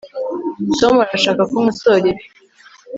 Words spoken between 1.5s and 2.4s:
nkosora ibi